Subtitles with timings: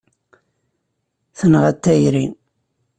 [1.39, 2.25] Tenɣa-t tayri.